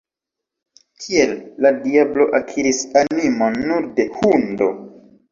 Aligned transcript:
Tiel 1.01 1.33
la 1.65 1.71
diablo 1.83 2.25
akiris 2.37 2.79
animon 3.01 3.59
nur 3.67 3.85
de 3.99 4.07
hundo. 4.15 4.71